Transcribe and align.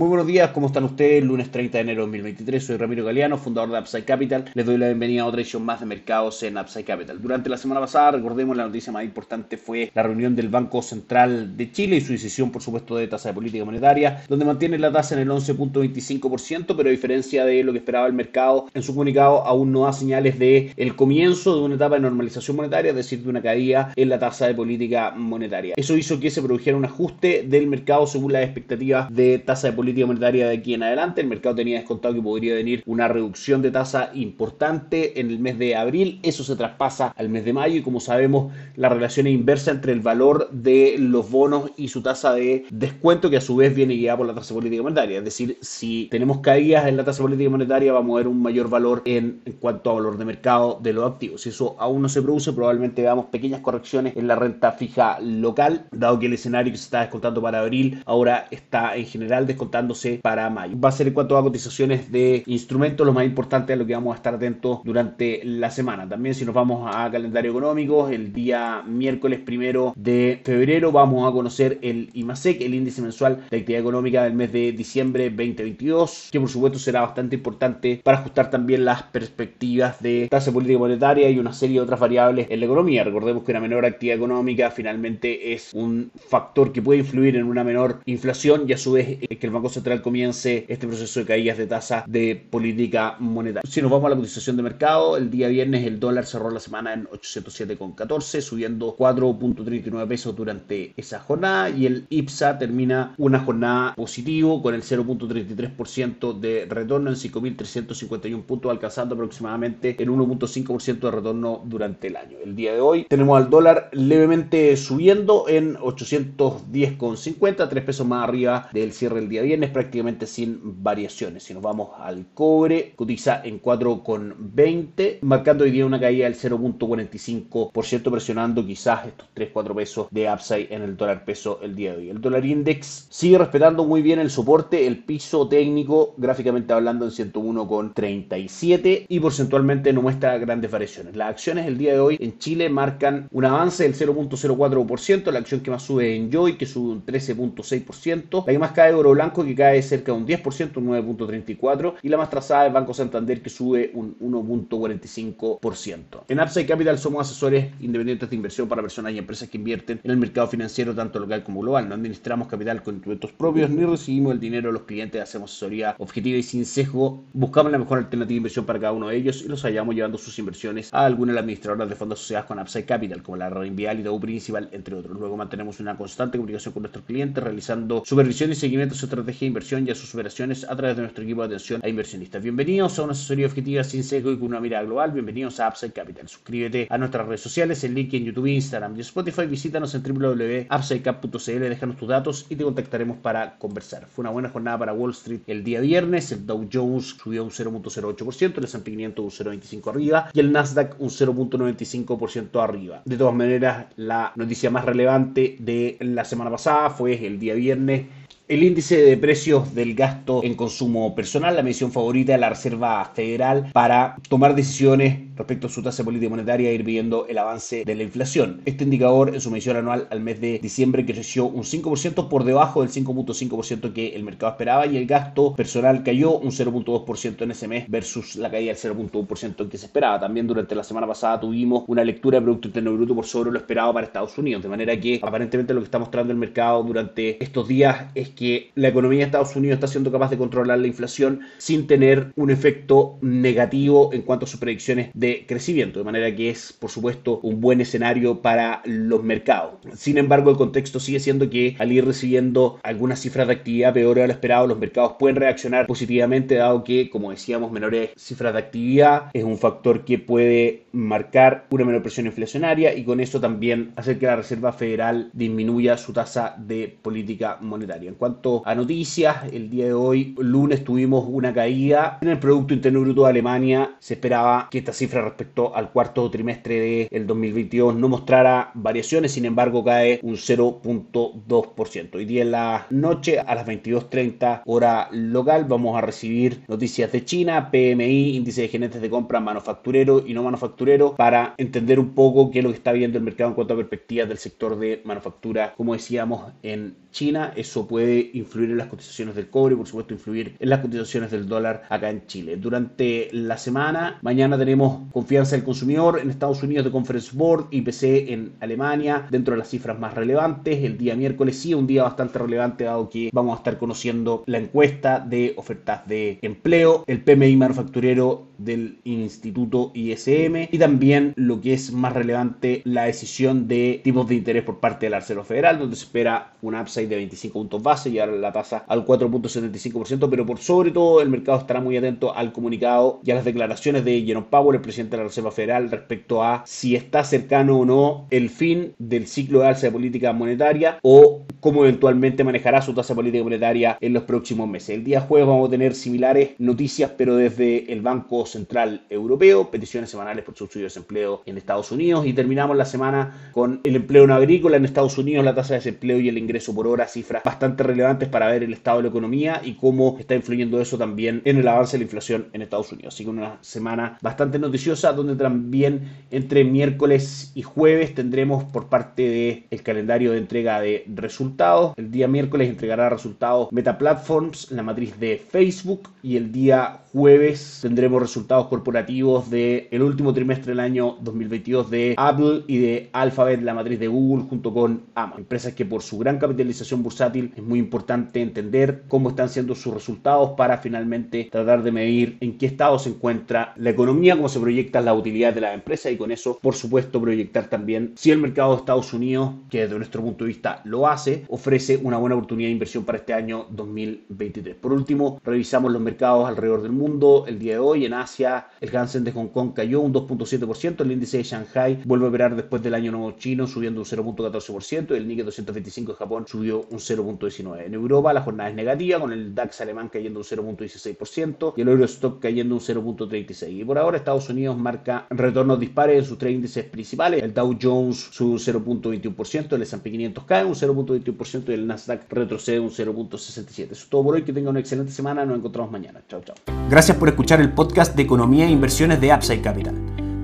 Muy 0.00 0.08
buenos 0.08 0.26
días, 0.26 0.52
¿cómo 0.52 0.68
están 0.68 0.84
ustedes? 0.84 1.22
Lunes 1.22 1.50
30 1.50 1.76
de 1.76 1.82
enero 1.82 2.00
de 2.00 2.06
2023, 2.06 2.64
soy 2.64 2.78
Ramiro 2.78 3.04
Galeano, 3.04 3.36
fundador 3.36 3.70
de 3.70 3.80
Upside 3.80 4.06
Capital. 4.06 4.46
Les 4.54 4.64
doy 4.64 4.78
la 4.78 4.86
bienvenida 4.86 5.20
a 5.20 5.26
otra 5.26 5.42
edición 5.42 5.62
más 5.62 5.80
de 5.80 5.84
mercados 5.84 6.42
en 6.42 6.56
Upside 6.56 6.86
Capital. 6.86 7.20
Durante 7.20 7.50
la 7.50 7.58
semana 7.58 7.82
pasada, 7.82 8.12
recordemos, 8.12 8.56
la 8.56 8.64
noticia 8.64 8.94
más 8.94 9.04
importante 9.04 9.58
fue 9.58 9.90
la 9.94 10.02
reunión 10.02 10.34
del 10.34 10.48
Banco 10.48 10.80
Central 10.80 11.54
de 11.54 11.70
Chile 11.70 11.96
y 11.96 12.00
su 12.00 12.12
decisión, 12.12 12.50
por 12.50 12.62
supuesto, 12.62 12.96
de 12.96 13.08
tasa 13.08 13.28
de 13.28 13.34
política 13.34 13.62
monetaria, 13.62 14.22
donde 14.26 14.46
mantiene 14.46 14.78
la 14.78 14.90
tasa 14.90 15.16
en 15.16 15.20
el 15.20 15.28
11.25%, 15.28 16.74
pero 16.74 16.88
a 16.88 16.92
diferencia 16.92 17.44
de 17.44 17.62
lo 17.62 17.72
que 17.72 17.80
esperaba 17.80 18.06
el 18.06 18.14
mercado, 18.14 18.68
en 18.72 18.82
su 18.82 18.94
comunicado 18.94 19.46
aún 19.46 19.70
no 19.70 19.82
da 19.82 19.92
señales 19.92 20.38
de 20.38 20.72
el 20.78 20.96
comienzo 20.96 21.56
de 21.56 21.60
una 21.60 21.74
etapa 21.74 21.96
de 21.96 22.00
normalización 22.00 22.56
monetaria, 22.56 22.88
es 22.88 22.96
decir, 22.96 23.22
de 23.22 23.28
una 23.28 23.42
caída 23.42 23.92
en 23.96 24.08
la 24.08 24.18
tasa 24.18 24.46
de 24.46 24.54
política 24.54 25.10
monetaria. 25.14 25.74
Eso 25.76 25.94
hizo 25.94 26.18
que 26.18 26.30
se 26.30 26.40
produjera 26.40 26.78
un 26.78 26.86
ajuste 26.86 27.44
del 27.46 27.66
mercado 27.66 28.06
según 28.06 28.32
las 28.32 28.44
expectativas 28.44 29.14
de 29.14 29.38
tasa 29.40 29.66
de 29.66 29.74
política 29.74 29.89
monetaria 30.06 30.48
de 30.48 30.56
aquí 30.56 30.74
en 30.74 30.82
adelante. 30.82 31.20
El 31.20 31.26
mercado 31.26 31.56
tenía 31.56 31.78
descontado 31.78 32.14
que 32.14 32.22
podría 32.22 32.54
venir 32.54 32.82
una 32.86 33.08
reducción 33.08 33.62
de 33.62 33.70
tasa 33.70 34.10
importante 34.14 35.20
en 35.20 35.30
el 35.30 35.38
mes 35.38 35.58
de 35.58 35.76
abril. 35.76 36.20
Eso 36.22 36.44
se 36.44 36.56
traspasa 36.56 37.08
al 37.16 37.28
mes 37.28 37.44
de 37.44 37.52
mayo 37.52 37.76
y 37.76 37.82
como 37.82 38.00
sabemos 38.00 38.52
la 38.76 38.88
relación 38.88 39.26
es 39.26 39.34
inversa 39.34 39.70
entre 39.70 39.92
el 39.92 40.00
valor 40.00 40.50
de 40.50 40.96
los 40.98 41.30
bonos 41.30 41.70
y 41.76 41.88
su 41.88 42.02
tasa 42.02 42.34
de 42.34 42.64
descuento 42.70 43.30
que 43.30 43.36
a 43.36 43.40
su 43.40 43.56
vez 43.56 43.74
viene 43.74 43.94
guiada 43.94 44.18
por 44.18 44.26
la 44.26 44.34
tasa 44.34 44.54
política 44.54 44.82
monetaria. 44.82 45.18
Es 45.18 45.24
decir, 45.24 45.58
si 45.60 46.08
tenemos 46.10 46.38
caídas 46.40 46.86
en 46.86 46.96
la 46.96 47.04
tasa 47.04 47.22
política 47.22 47.50
monetaria 47.50 47.92
vamos 47.92 48.14
a 48.14 48.18
ver 48.18 48.28
un 48.28 48.42
mayor 48.42 48.68
valor 48.68 49.02
en, 49.04 49.40
en 49.44 49.52
cuanto 49.54 49.90
a 49.90 49.94
valor 49.94 50.18
de 50.18 50.24
mercado 50.24 50.78
de 50.82 50.92
los 50.92 51.10
activos. 51.10 51.42
Si 51.42 51.50
eso 51.50 51.76
aún 51.78 52.02
no 52.02 52.08
se 52.08 52.22
produce 52.22 52.52
probablemente 52.52 53.02
veamos 53.02 53.26
pequeñas 53.26 53.60
correcciones 53.60 54.16
en 54.16 54.26
la 54.26 54.36
renta 54.36 54.72
fija 54.72 55.18
local, 55.20 55.86
dado 55.90 56.18
que 56.18 56.26
el 56.26 56.34
escenario 56.34 56.72
que 56.72 56.78
se 56.78 56.84
está 56.84 57.00
descontando 57.00 57.42
para 57.42 57.60
abril 57.60 58.02
ahora 58.06 58.46
está 58.50 58.96
en 58.96 59.06
general 59.06 59.46
descontado 59.46 59.79
para 60.22 60.50
mayo. 60.50 60.78
Va 60.78 60.90
a 60.90 60.92
ser 60.92 61.08
en 61.08 61.14
cuanto 61.14 61.36
a 61.36 61.42
cotizaciones 61.42 62.10
de 62.12 62.42
instrumentos 62.46 63.06
lo 63.06 63.12
más 63.12 63.24
importante 63.24 63.72
a 63.72 63.76
lo 63.76 63.86
que 63.86 63.94
vamos 63.94 64.12
a 64.12 64.16
estar 64.16 64.34
atentos 64.34 64.80
durante 64.84 65.40
la 65.44 65.70
semana. 65.70 66.08
También 66.08 66.34
si 66.34 66.44
nos 66.44 66.54
vamos 66.54 66.88
a 66.92 67.10
calendario 67.10 67.50
económico, 67.50 68.08
el 68.08 68.32
día 68.32 68.82
miércoles 68.86 69.40
primero 69.44 69.92
de 69.96 70.40
febrero 70.44 70.92
vamos 70.92 71.28
a 71.28 71.32
conocer 71.32 71.78
el 71.82 72.10
IMASEC, 72.12 72.60
el 72.60 72.74
índice 72.74 73.02
mensual 73.02 73.44
de 73.50 73.58
actividad 73.58 73.80
económica 73.80 74.24
del 74.24 74.34
mes 74.34 74.52
de 74.52 74.72
diciembre 74.72 75.30
2022, 75.30 76.28
que 76.30 76.40
por 76.40 76.48
supuesto 76.48 76.78
será 76.78 77.00
bastante 77.00 77.36
importante 77.36 78.00
para 78.02 78.18
ajustar 78.18 78.50
también 78.50 78.84
las 78.84 79.02
perspectivas 79.04 80.00
de 80.02 80.28
tasa 80.30 80.52
política 80.52 80.78
monetaria 80.78 81.30
y 81.30 81.38
una 81.38 81.52
serie 81.52 81.76
de 81.76 81.82
otras 81.82 82.00
variables 82.00 82.46
en 82.50 82.60
la 82.60 82.66
economía. 82.66 83.04
Recordemos 83.04 83.44
que 83.44 83.52
una 83.52 83.60
menor 83.60 83.84
actividad 83.84 84.16
económica 84.16 84.70
finalmente 84.70 85.52
es 85.52 85.70
un 85.72 86.10
factor 86.14 86.72
que 86.72 86.82
puede 86.82 87.00
influir 87.00 87.36
en 87.36 87.44
una 87.44 87.64
menor 87.64 88.00
inflación 88.06 88.64
y 88.68 88.72
a 88.72 88.78
su 88.78 88.92
vez 88.92 89.18
que 89.18 89.46
el 89.46 89.50
Banco 89.50 89.69
Central 89.70 90.02
comience 90.02 90.66
este 90.68 90.86
proceso 90.86 91.20
de 91.20 91.26
caídas 91.26 91.58
de 91.58 91.66
tasa 91.66 92.04
de 92.06 92.36
política 92.36 93.16
monetaria. 93.18 93.70
Si 93.70 93.80
nos 93.82 93.90
vamos 93.90 94.06
a 94.06 94.10
la 94.10 94.16
cotización 94.16 94.56
de 94.56 94.62
mercado, 94.62 95.16
el 95.16 95.30
día 95.30 95.48
viernes 95.48 95.86
el 95.86 96.00
dólar 96.00 96.26
cerró 96.26 96.50
la 96.50 96.60
semana 96.60 96.92
en 96.92 97.06
807,14, 97.06 98.40
subiendo 98.40 98.96
4.39 98.96 100.08
pesos 100.08 100.34
durante 100.34 100.92
esa 100.96 101.20
jornada 101.20 101.70
y 101.70 101.86
el 101.86 102.06
IPSA 102.08 102.58
termina 102.58 103.14
una 103.18 103.40
jornada 103.40 103.94
positivo 103.94 104.62
con 104.62 104.74
el 104.74 104.82
0.33% 104.82 106.38
de 106.38 106.66
retorno 106.68 107.10
en 107.10 107.16
5.351 107.16 108.42
puntos, 108.42 108.70
alcanzando 108.70 109.14
aproximadamente 109.14 109.96
el 109.98 110.08
1.5% 110.10 111.00
de 111.00 111.10
retorno 111.10 111.62
durante 111.64 112.08
el 112.08 112.16
año. 112.16 112.38
El 112.42 112.56
día 112.56 112.72
de 112.72 112.80
hoy 112.80 113.04
tenemos 113.08 113.36
al 113.36 113.50
dólar 113.50 113.90
levemente 113.92 114.76
subiendo 114.76 115.46
en 115.48 115.76
810,50, 115.76 117.68
3 117.68 117.84
pesos 117.84 118.06
más 118.06 118.24
arriba 118.24 118.68
del 118.72 118.92
cierre 118.92 119.20
del 119.20 119.28
día 119.28 119.42
viernes 119.42 119.49
prácticamente 119.58 120.26
sin 120.26 120.82
variaciones. 120.82 121.42
Si 121.42 121.54
nos 121.54 121.62
vamos 121.62 121.90
al 121.98 122.26
cobre, 122.34 122.92
cotiza 122.94 123.42
en 123.44 123.60
4,20, 123.60 125.18
marcando 125.22 125.64
hoy 125.64 125.70
día 125.70 125.86
una 125.86 126.00
caída 126.00 126.24
del 126.24 126.36
0.45%, 126.36 128.10
presionando 128.10 128.64
quizás 128.64 129.06
estos 129.06 129.28
3-4 129.34 129.74
pesos 129.74 130.08
de 130.10 130.30
upside 130.30 130.68
en 130.70 130.82
el 130.82 130.96
dólar 130.96 131.24
peso 131.24 131.58
el 131.62 131.74
día 131.74 131.92
de 131.92 131.98
hoy. 131.98 132.10
El 132.10 132.20
dólar 132.20 132.44
index 132.46 133.08
sigue 133.10 133.38
respetando 133.38 133.84
muy 133.84 134.02
bien 134.02 134.18
el 134.18 134.30
soporte, 134.30 134.86
el 134.86 135.04
piso 135.04 135.48
técnico, 135.48 136.14
gráficamente 136.16 136.72
hablando 136.72 137.04
en 137.04 137.10
101,37 137.10 139.06
y 139.08 139.20
porcentualmente 139.20 139.92
no 139.92 140.02
muestra 140.02 140.38
grandes 140.38 140.70
variaciones. 140.70 141.16
Las 141.16 141.30
acciones 141.30 141.66
el 141.66 141.78
día 141.78 141.92
de 141.94 142.00
hoy 142.00 142.16
en 142.20 142.38
Chile 142.38 142.68
marcan 142.68 143.28
un 143.32 143.44
avance 143.44 143.82
del 143.82 143.94
0.04%, 143.94 145.30
la 145.30 145.38
acción 145.38 145.60
que 145.60 145.70
más 145.70 145.82
sube 145.82 146.14
en 146.14 146.30
Joy, 146.30 146.56
que 146.56 146.66
sube 146.66 146.92
un 146.92 147.04
13.6%, 147.04 148.46
la 148.46 148.52
que 148.52 148.58
más 148.58 148.72
cae 148.72 148.92
Oro 148.92 149.10
Blanco, 149.12 149.39
que 149.44 149.54
cae 149.54 149.82
cerca 149.82 150.12
de 150.12 150.18
un 150.18 150.26
10%, 150.26 150.76
un 150.76 150.88
9.34%, 150.88 151.94
y 152.02 152.08
la 152.08 152.16
más 152.16 152.30
trazada 152.30 152.66
es 152.66 152.72
Banco 152.72 152.94
Santander, 152.94 153.42
que 153.42 153.50
sube 153.50 153.90
un 153.94 154.16
1.45%. 154.18 156.24
En 156.28 156.40
Upside 156.40 156.66
Capital 156.66 156.98
somos 156.98 157.26
asesores 157.26 157.72
independientes 157.80 158.30
de 158.30 158.36
inversión 158.36 158.68
para 158.68 158.82
personas 158.82 159.12
y 159.12 159.18
empresas 159.18 159.48
que 159.48 159.58
invierten 159.58 160.00
en 160.02 160.10
el 160.10 160.16
mercado 160.16 160.48
financiero, 160.48 160.94
tanto 160.94 161.18
local 161.18 161.42
como 161.42 161.60
global. 161.60 161.88
No 161.88 161.94
administramos 161.94 162.48
capital 162.48 162.82
con 162.82 162.94
instrumentos 162.94 163.32
propios 163.32 163.70
ni 163.70 163.84
recibimos 163.84 164.32
el 164.32 164.40
dinero 164.40 164.68
de 164.68 164.74
los 164.74 164.82
clientes, 164.82 165.22
hacemos 165.22 165.50
asesoría 165.50 165.94
objetiva 165.98 166.38
y 166.38 166.42
sin 166.42 166.64
sesgo. 166.64 167.24
Buscamos 167.32 167.72
la 167.72 167.78
mejor 167.78 167.98
alternativa 167.98 168.34
de 168.34 168.36
inversión 168.36 168.66
para 168.66 168.78
cada 168.78 168.92
uno 168.92 169.08
de 169.08 169.16
ellos 169.16 169.42
y 169.42 169.48
los 169.48 169.62
hallamos 169.62 169.94
llevando 169.94 170.18
sus 170.18 170.38
inversiones 170.38 170.92
a 170.92 171.04
alguna 171.04 171.32
de 171.32 171.36
las 171.36 171.42
administradoras 171.42 171.88
de 171.88 171.94
fondos 171.94 172.20
asociadas 172.20 172.46
con 172.46 172.58
Upside 172.58 172.84
Capital, 172.84 173.22
como 173.22 173.36
la 173.36 173.50
Reinvial 173.50 174.00
y 174.00 174.02
Dow 174.02 174.20
Principal, 174.20 174.68
entre 174.72 174.94
otros. 174.94 175.18
Luego 175.18 175.36
mantenemos 175.36 175.80
una 175.80 175.96
constante 175.96 176.38
comunicación 176.38 176.72
con 176.72 176.82
nuestros 176.82 177.04
clientes, 177.04 177.42
realizando 177.42 178.02
supervisión 178.04 178.50
y 178.50 178.54
seguimiento 178.54 178.94
de 178.94 178.98
su 178.98 179.06
estrategia 179.06 179.29
de 179.38 179.46
inversión 179.46 179.86
y 179.86 179.90
a 179.90 179.94
sus 179.94 180.12
operaciones 180.14 180.64
a 180.68 180.76
través 180.76 180.96
de 180.96 181.02
nuestro 181.02 181.22
equipo 181.22 181.42
de 181.42 181.46
atención 181.46 181.80
a 181.84 181.88
inversionistas. 181.88 182.42
Bienvenidos 182.42 182.98
a 182.98 183.04
una 183.04 183.12
asesoría 183.12 183.46
objetiva 183.46 183.84
sin 183.84 184.02
sesgo 184.02 184.32
y 184.32 184.36
con 184.36 184.48
una 184.48 184.60
mirada 184.60 184.84
global. 184.84 185.12
Bienvenidos 185.12 185.60
a 185.60 185.68
Upside 185.68 185.92
Capital. 185.92 186.28
Suscríbete 186.28 186.88
a 186.90 186.98
nuestras 186.98 187.26
redes 187.26 187.40
sociales, 187.40 187.82
el 187.84 187.94
link 187.94 188.12
en 188.14 188.24
YouTube, 188.24 188.46
Instagram 188.46 188.96
y 188.96 189.00
Spotify. 189.00 189.46
Visítanos 189.46 189.94
en 189.94 190.02
www.upsidecap.cl, 190.02 191.60
déjanos 191.60 191.96
tus 191.96 192.08
datos 192.08 192.46
y 192.48 192.56
te 192.56 192.64
contactaremos 192.64 193.18
para 193.18 193.56
conversar. 193.58 194.06
Fue 194.06 194.22
una 194.22 194.30
buena 194.30 194.48
jornada 194.48 194.78
para 194.78 194.92
Wall 194.92 195.12
Street 195.12 195.40
el 195.46 195.62
día 195.62 195.80
viernes. 195.80 196.32
El 196.32 196.46
Dow 196.46 196.68
Jones 196.70 197.16
subió 197.22 197.44
un 197.44 197.50
0.08%, 197.50 198.58
el 198.58 198.64
S&P 198.64 198.90
500 198.90 199.24
un 199.24 199.30
0.25 199.30 199.90
arriba 199.90 200.30
y 200.32 200.40
el 200.40 200.52
Nasdaq 200.52 201.00
un 201.00 201.08
0.95% 201.08 202.62
arriba. 202.62 203.02
De 203.04 203.16
todas 203.16 203.34
maneras, 203.34 203.86
la 203.96 204.32
noticia 204.34 204.70
más 204.70 204.84
relevante 204.84 205.56
de 205.58 205.96
la 206.00 206.24
semana 206.24 206.50
pasada 206.50 206.90
fue 206.90 207.26
el 207.26 207.38
día 207.38 207.54
viernes 207.54 208.06
el 208.50 208.64
índice 208.64 209.00
de 209.00 209.16
precios 209.16 209.76
del 209.76 209.94
gasto 209.94 210.42
en 210.42 210.56
consumo 210.56 211.14
personal, 211.14 211.54
la 211.54 211.62
medición 211.62 211.92
favorita 211.92 212.32
de 212.32 212.38
la 212.38 212.48
Reserva 212.48 213.04
Federal 213.14 213.70
para 213.72 214.16
tomar 214.28 214.56
decisiones 214.56 215.29
respecto 215.40 215.66
a 215.66 215.70
su 215.70 215.82
tasa 215.82 216.04
política 216.04 216.30
monetaria 216.30 216.72
ir 216.72 216.82
viendo 216.82 217.26
el 217.26 217.38
avance 217.38 217.84
de 217.84 217.94
la 217.94 218.02
inflación. 218.02 218.60
Este 218.64 218.84
indicador 218.84 219.34
en 219.34 219.40
su 219.40 219.50
medición 219.50 219.76
anual 219.76 220.06
al 220.10 220.20
mes 220.20 220.40
de 220.40 220.58
diciembre 220.58 221.04
creció 221.04 221.46
un 221.46 221.64
5% 221.64 222.28
por 222.28 222.44
debajo 222.44 222.82
del 222.82 222.90
5.5% 222.90 223.92
que 223.92 224.14
el 224.14 224.22
mercado 224.22 224.52
esperaba 224.52 224.86
y 224.86 224.96
el 224.96 225.06
gasto 225.06 225.54
personal 225.54 226.02
cayó 226.02 226.38
un 226.38 226.50
0.2% 226.50 227.42
en 227.42 227.50
ese 227.50 227.68
mes 227.68 227.84
versus 227.88 228.36
la 228.36 228.50
caída 228.50 228.72
del 228.74 228.80
0.1% 228.80 229.68
que 229.68 229.78
se 229.78 229.86
esperaba. 229.86 230.20
También 230.20 230.46
durante 230.46 230.74
la 230.74 230.84
semana 230.84 231.06
pasada 231.06 231.40
tuvimos 231.40 231.84
una 231.86 232.04
lectura 232.04 232.38
de 232.38 232.44
Producto 232.44 232.68
Interno 232.68 232.92
Bruto 232.92 233.14
por 233.14 233.26
sobre 233.26 233.50
lo 233.50 233.58
esperado 233.58 233.92
para 233.94 234.06
Estados 234.06 234.36
Unidos, 234.36 234.62
de 234.62 234.68
manera 234.68 234.98
que 235.00 235.20
aparentemente 235.22 235.72
lo 235.72 235.80
que 235.80 235.86
está 235.86 235.98
mostrando 235.98 236.32
el 236.32 236.38
mercado 236.38 236.82
durante 236.82 237.42
estos 237.42 237.66
días 237.66 238.06
es 238.14 238.28
que 238.30 238.70
la 238.74 238.88
economía 238.88 239.20
de 239.20 239.24
Estados 239.24 239.56
Unidos 239.56 239.76
está 239.76 239.86
siendo 239.86 240.12
capaz 240.12 240.30
de 240.30 240.38
controlar 240.38 240.78
la 240.78 240.86
inflación 240.86 241.40
sin 241.58 241.86
tener 241.86 242.32
un 242.36 242.50
efecto 242.50 243.18
negativo 243.22 244.10
en 244.12 244.22
cuanto 244.22 244.44
a 244.44 244.48
sus 244.48 244.60
predicciones 244.60 245.10
de 245.14 245.29
crecimiento, 245.46 245.98
de 245.98 246.04
manera 246.04 246.34
que 246.34 246.50
es, 246.50 246.72
por 246.72 246.90
supuesto, 246.90 247.40
un 247.42 247.60
buen 247.60 247.80
escenario 247.80 248.40
para 248.42 248.82
los 248.84 249.22
mercados. 249.22 249.74
Sin 249.94 250.18
embargo, 250.18 250.50
el 250.50 250.56
contexto 250.56 251.00
sigue 251.00 251.20
siendo 251.20 251.50
que 251.50 251.76
al 251.78 251.92
ir 251.92 252.04
recibiendo 252.04 252.78
algunas 252.82 253.20
cifras 253.20 253.46
de 253.46 253.54
actividad 253.54 253.94
peores 253.94 254.24
a 254.24 254.26
lo 254.26 254.32
esperado, 254.32 254.66
los 254.66 254.78
mercados 254.78 255.14
pueden 255.18 255.36
reaccionar 255.36 255.86
positivamente, 255.86 256.56
dado 256.56 256.84
que, 256.84 257.10
como 257.10 257.30
decíamos, 257.30 257.72
menores 257.72 258.10
cifras 258.16 258.52
de 258.52 258.58
actividad 258.58 259.30
es 259.32 259.44
un 259.44 259.58
factor 259.58 260.04
que 260.04 260.18
puede 260.18 260.84
marcar 260.92 261.66
una 261.70 261.84
menor 261.84 262.02
presión 262.02 262.26
inflacionaria 262.26 262.94
y 262.94 263.04
con 263.04 263.20
eso 263.20 263.40
también 263.40 263.92
hacer 263.96 264.18
que 264.18 264.26
la 264.26 264.36
Reserva 264.36 264.72
Federal 264.72 265.30
disminuya 265.32 265.96
su 265.96 266.12
tasa 266.12 266.54
de 266.58 266.96
política 267.02 267.58
monetaria. 267.60 268.08
En 268.08 268.16
cuanto 268.16 268.62
a 268.64 268.74
noticias, 268.74 269.44
el 269.52 269.70
día 269.70 269.86
de 269.86 269.92
hoy, 269.92 270.34
lunes, 270.38 270.84
tuvimos 270.84 271.24
una 271.28 271.52
caída 271.52 272.18
en 272.20 272.28
el 272.28 272.38
Producto 272.38 272.74
Interno 272.74 273.00
Bruto 273.00 273.24
de 273.24 273.30
Alemania. 273.30 273.96
Se 274.00 274.14
esperaba 274.14 274.68
que 274.70 274.78
esta 274.78 274.92
cifra 274.92 275.19
respecto 275.22 275.74
al 275.74 275.90
cuarto 275.92 276.30
trimestre 276.30 277.08
del 277.10 277.26
2022 277.26 277.94
no 277.96 278.08
mostrara 278.08 278.70
variaciones, 278.74 279.32
sin 279.32 279.44
embargo 279.44 279.84
cae 279.84 280.20
un 280.22 280.34
0.2%. 280.34 282.14
Hoy 282.14 282.24
día 282.24 282.42
en 282.42 282.50
la 282.52 282.86
noche 282.90 283.38
a 283.38 283.54
las 283.54 283.66
22.30 283.66 284.62
hora 284.66 285.08
local 285.12 285.64
vamos 285.68 285.96
a 285.96 286.00
recibir 286.00 286.62
noticias 286.68 287.12
de 287.12 287.24
China, 287.24 287.70
PMI, 287.70 288.36
índice 288.36 288.62
de 288.62 288.68
gerentes 288.68 289.00
de 289.00 289.10
compra 289.10 289.40
manufacturero 289.40 290.24
y 290.26 290.34
no 290.34 290.42
manufacturero 290.42 291.14
para 291.16 291.54
entender 291.58 291.98
un 291.98 292.14
poco 292.14 292.50
qué 292.50 292.58
es 292.58 292.64
lo 292.64 292.70
que 292.70 292.76
está 292.76 292.92
viendo 292.92 293.18
el 293.18 293.24
mercado 293.24 293.50
en 293.50 293.54
cuanto 293.54 293.74
a 293.74 293.76
perspectivas 293.76 294.28
del 294.28 294.38
sector 294.38 294.78
de 294.78 295.02
manufactura, 295.04 295.74
como 295.76 295.92
decíamos, 295.92 296.52
en 296.62 296.96
China. 297.10 297.52
Eso 297.56 297.86
puede 297.86 298.30
influir 298.34 298.70
en 298.70 298.78
las 298.78 298.88
cotizaciones 298.88 299.34
del 299.34 299.48
cobre 299.48 299.74
y 299.74 299.76
por 299.76 299.86
supuesto 299.86 300.14
influir 300.14 300.56
en 300.58 300.68
las 300.68 300.80
cotizaciones 300.80 301.30
del 301.30 301.48
dólar 301.48 301.82
acá 301.88 302.10
en 302.10 302.26
Chile. 302.26 302.56
Durante 302.56 303.28
la 303.32 303.56
semana, 303.58 304.18
mañana 304.22 304.58
tenemos 304.58 304.99
confianza 305.12 305.56
del 305.56 305.64
consumidor 305.64 306.20
en 306.20 306.30
Estados 306.30 306.62
Unidos 306.62 306.84
de 306.84 306.90
Conference 306.90 307.30
Board, 307.34 307.66
IPC 307.70 308.30
en 308.30 308.52
Alemania, 308.60 309.26
dentro 309.30 309.52
de 309.52 309.58
las 309.58 309.68
cifras 309.68 309.98
más 309.98 310.14
relevantes. 310.14 310.82
El 310.84 310.98
día 310.98 311.16
miércoles 311.16 311.58
sí, 311.58 311.74
un 311.74 311.86
día 311.86 312.02
bastante 312.02 312.38
relevante 312.38 312.84
dado 312.84 313.08
que 313.08 313.30
vamos 313.32 313.54
a 313.54 313.58
estar 313.58 313.78
conociendo 313.78 314.42
la 314.46 314.58
encuesta 314.58 315.20
de 315.20 315.54
ofertas 315.56 316.06
de 316.06 316.38
empleo, 316.42 317.04
el 317.06 317.22
PMI 317.22 317.56
manufacturero 317.56 318.48
del 318.58 318.98
Instituto 319.04 319.90
ISM 319.94 320.68
y 320.70 320.78
también 320.78 321.32
lo 321.36 321.60
que 321.60 321.72
es 321.72 321.92
más 321.92 322.12
relevante, 322.12 322.82
la 322.84 323.04
decisión 323.04 323.68
de 323.68 324.00
tipos 324.04 324.28
de 324.28 324.34
interés 324.34 324.64
por 324.64 324.80
parte 324.80 325.06
de 325.06 325.10
la 325.10 325.20
Reserva 325.20 325.44
Federal, 325.44 325.78
donde 325.78 325.96
se 325.96 326.04
espera 326.04 326.52
un 326.62 326.74
upside 326.74 327.08
de 327.08 327.16
25 327.16 327.58
puntos 327.58 327.82
base, 327.82 328.10
llevar 328.10 328.30
la 328.30 328.52
tasa 328.52 328.84
al 328.86 329.04
4.75%, 329.04 330.28
pero 330.30 330.44
por 330.44 330.58
sobre 330.58 330.90
todo 330.90 331.20
el 331.22 331.30
mercado 331.30 331.58
estará 331.58 331.80
muy 331.80 331.96
atento 331.96 332.34
al 332.34 332.52
comunicado 332.52 333.20
y 333.24 333.30
a 333.30 333.36
las 333.36 333.44
declaraciones 333.44 334.04
de 334.04 334.22
Jerome 334.22 334.46
Powell, 334.50 334.76
el 334.76 334.82
presidente 334.90 335.16
de 335.16 335.22
la 335.22 335.28
Reserva 335.28 335.52
Federal, 335.52 335.90
respecto 335.90 336.42
a 336.42 336.64
si 336.66 336.96
está 336.96 337.22
cercano 337.22 337.78
o 337.78 337.84
no 337.84 338.26
el 338.30 338.50
fin 338.50 338.94
del 338.98 339.28
ciclo 339.28 339.60
de 339.60 339.68
alza 339.68 339.86
de 339.86 339.92
política 339.92 340.32
monetaria 340.32 340.98
o 341.02 341.44
cómo 341.60 341.84
eventualmente 341.84 342.42
manejará 342.42 342.82
su 342.82 342.92
tasa 342.92 343.14
política 343.14 343.44
monetaria 343.44 343.96
en 344.00 344.12
los 344.12 344.24
próximos 344.24 344.68
meses. 344.68 344.90
El 344.90 345.04
día 345.04 345.20
jueves 345.20 345.46
vamos 345.46 345.68
a 345.68 345.70
tener 345.70 345.94
similares 345.94 346.50
noticias, 346.58 347.12
pero 347.16 347.36
desde 347.36 347.92
el 347.92 348.00
Banco 348.00 348.46
Central 348.46 349.02
Europeo, 349.08 349.70
peticiones 349.70 350.10
semanales 350.10 350.44
por 350.44 350.56
subsidio 350.56 350.84
de 350.84 350.88
desempleo 350.88 351.42
en 351.46 351.56
Estados 351.56 351.92
Unidos 351.92 352.26
y 352.26 352.32
terminamos 352.32 352.76
la 352.76 352.84
semana 352.84 353.50
con 353.52 353.80
el 353.84 353.94
empleo 353.94 354.26
no 354.26 354.34
agrícola 354.34 354.76
en 354.76 354.84
Estados 354.84 355.16
Unidos, 355.18 355.44
la 355.44 355.54
tasa 355.54 355.74
de 355.74 355.80
desempleo 355.80 356.18
y 356.18 356.28
el 356.28 356.38
ingreso 356.38 356.74
por 356.74 356.88
hora, 356.88 357.06
cifras 357.06 357.44
bastante 357.44 357.84
relevantes 357.84 358.28
para 358.28 358.48
ver 358.48 358.64
el 358.64 358.72
estado 358.72 358.96
de 358.96 359.04
la 359.04 359.08
economía 359.10 359.60
y 359.64 359.74
cómo 359.74 360.16
está 360.18 360.34
influyendo 360.34 360.80
eso 360.80 360.98
también 360.98 361.42
en 361.44 361.58
el 361.58 361.68
avance 361.68 361.92
de 361.92 361.98
la 361.98 362.04
inflación 362.04 362.48
en 362.52 362.62
Estados 362.62 362.90
Unidos. 362.90 363.14
Así 363.14 363.22
que 363.22 363.30
una 363.30 363.58
semana 363.60 364.18
bastante 364.20 364.58
noticiosa 364.58 364.79
donde 365.14 365.36
también 365.36 366.08
entre 366.30 366.64
miércoles 366.64 367.52
y 367.54 367.62
jueves 367.62 368.14
tendremos 368.14 368.64
por 368.64 368.88
parte 368.88 369.28
del 369.28 369.64
el 369.70 369.82
calendario 369.82 370.32
de 370.32 370.38
entrega 370.38 370.80
de 370.80 371.04
resultados. 371.14 371.92
El 371.96 372.10
día 372.10 372.28
miércoles 372.28 372.68
entregará 372.68 373.08
resultados 373.10 373.68
Meta 373.72 373.98
Platforms, 373.98 374.70
la 374.70 374.82
matriz 374.82 375.18
de 375.18 375.36
Facebook 375.36 376.08
y 376.22 376.36
el 376.36 376.50
día 376.50 377.00
jueves 377.12 377.80
tendremos 377.82 378.22
resultados 378.22 378.68
corporativos 378.68 379.50
del 379.50 379.88
el 379.90 380.02
último 380.02 380.32
trimestre 380.32 380.72
del 380.72 380.80
año 380.80 381.16
2022 381.20 381.90
de 381.90 382.14
Apple 382.16 382.62
y 382.68 382.78
de 382.78 383.10
Alphabet, 383.12 383.60
la 383.62 383.74
matriz 383.74 383.98
de 383.98 384.08
Google, 384.08 384.44
junto 384.48 384.72
con 384.72 385.02
Amazon. 385.14 385.40
Empresas 385.40 385.74
que 385.74 385.84
por 385.84 386.02
su 386.02 386.18
gran 386.18 386.38
capitalización 386.38 387.02
bursátil 387.02 387.52
es 387.56 387.62
muy 387.62 387.78
importante 387.78 388.40
entender 388.40 389.02
cómo 389.08 389.30
están 389.30 389.48
siendo 389.48 389.74
sus 389.74 389.92
resultados 389.92 390.52
para 390.56 390.78
finalmente 390.78 391.48
tratar 391.50 391.82
de 391.82 391.92
medir 391.92 392.38
en 392.40 392.56
qué 392.56 392.66
estado 392.66 392.98
se 392.98 393.10
encuentra 393.10 393.74
la 393.76 393.90
economía, 393.90 394.36
cómo 394.36 394.48
se 394.48 394.60
la 395.02 395.14
utilidad 395.14 395.54
de 395.54 395.60
la 395.60 395.74
empresa 395.74 396.10
y 396.10 396.16
con 396.16 396.30
eso, 396.30 396.58
por 396.60 396.74
supuesto, 396.74 397.20
proyectar 397.20 397.68
también 397.68 398.12
si 398.16 398.30
el 398.30 398.38
mercado 398.38 398.72
de 398.72 398.78
Estados 398.78 399.12
Unidos, 399.12 399.52
que 399.70 399.82
desde 399.82 399.96
nuestro 399.96 400.22
punto 400.22 400.44
de 400.44 400.48
vista 400.48 400.80
lo 400.84 401.06
hace, 401.06 401.44
ofrece 401.48 401.98
una 402.02 402.18
buena 402.18 402.36
oportunidad 402.36 402.68
de 402.68 402.72
inversión 402.72 403.04
para 403.04 403.18
este 403.18 403.32
año 403.32 403.66
2023. 403.70 404.76
Por 404.76 404.92
último, 404.92 405.40
revisamos 405.44 405.92
los 405.92 406.00
mercados 406.00 406.48
alrededor 406.48 406.82
del 406.82 406.92
mundo. 406.92 407.44
El 407.46 407.58
día 407.58 407.74
de 407.74 407.78
hoy 407.78 408.04
en 408.04 408.14
Asia, 408.14 408.68
el 408.80 408.96
Hansen 408.96 409.24
de 409.24 409.32
Hong 409.32 409.48
Kong 409.48 409.72
cayó 409.74 410.00
un 410.00 410.12
2.7%, 410.12 411.00
el 411.00 411.12
índice 411.12 411.38
de 411.38 411.44
Shanghai 411.44 412.00
vuelve 412.04 412.26
a 412.26 412.28
operar 412.28 412.56
después 412.56 412.82
del 412.82 412.94
año 412.94 413.12
nuevo 413.12 413.32
chino 413.32 413.66
subiendo 413.66 414.00
un 414.00 414.06
0.14%, 414.06 415.14
el 415.14 415.26
Nikkei 415.26 415.44
225 415.44 416.12
de 416.12 416.18
Japón 416.18 416.44
subió 416.46 416.86
un 416.90 416.98
0.19%. 416.98 417.84
En 417.84 417.94
Europa 417.94 418.32
la 418.32 418.42
jornada 418.42 418.70
es 418.70 418.76
negativa 418.76 419.20
con 419.20 419.32
el 419.32 419.54
DAX 419.54 419.80
alemán 419.80 420.08
cayendo 420.08 420.40
un 420.40 420.44
0.16% 420.44 421.74
y 421.76 421.80
el 421.80 421.88
Eurostock 421.88 422.40
cayendo 422.40 422.74
un 422.74 422.80
0.36%. 422.80 423.70
Y 423.70 423.84
por 423.84 423.98
ahora 423.98 424.16
Estados 424.16 424.48
Marca 424.68 425.26
retornos 425.30 425.80
dispares 425.80 426.18
en 426.18 426.24
sus 426.24 426.38
tres 426.38 426.54
índices 426.54 426.84
principales. 426.84 427.42
El 427.42 427.54
Dow 427.54 427.76
Jones 427.80 428.28
sube 428.30 428.52
un 428.52 428.58
0.21%, 428.58 429.72
el 429.72 429.82
S&P 429.82 430.10
500 430.10 430.44
cae 430.44 430.64
un 430.64 430.74
0.21% 430.74 431.68
y 431.68 431.72
el 431.72 431.86
Nasdaq 431.86 432.30
retrocede 432.30 432.80
un 432.80 432.90
0.67%. 432.90 433.68
Eso 433.68 433.92
es 433.92 434.08
todo 434.08 434.24
por 434.24 434.34
hoy, 434.34 434.42
que 434.42 434.52
tengan 434.52 434.70
una 434.70 434.80
excelente 434.80 435.12
semana, 435.12 435.44
nos 435.44 435.58
encontramos 435.58 435.90
mañana. 435.90 436.20
Chao, 436.28 436.40
chao. 436.44 436.54
Gracias 436.88 437.16
por 437.16 437.28
escuchar 437.28 437.60
el 437.60 437.72
podcast 437.72 438.16
de 438.16 438.22
Economía 438.22 438.66
e 438.66 438.70
Inversiones 438.70 439.20
de 439.20 439.34
Upside 439.34 439.60
Capital. 439.60 439.94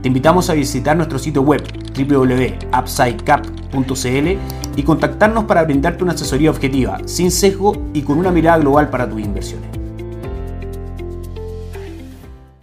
Te 0.02 0.08
invitamos 0.08 0.50
a 0.50 0.54
visitar 0.54 0.96
nuestro 0.96 1.18
sitio 1.18 1.42
web 1.42 1.62
www.upsidecap.cl 1.96 4.38
y 4.76 4.82
contactarnos 4.82 5.44
para 5.44 5.64
brindarte 5.64 6.04
una 6.04 6.12
asesoría 6.12 6.50
objetiva, 6.50 6.98
sin 7.06 7.30
sesgo 7.30 7.86
y 7.92 8.02
con 8.02 8.18
una 8.18 8.30
mirada 8.30 8.58
global 8.58 8.88
para 8.88 9.08
tus 9.08 9.20
inversiones. 9.20 9.75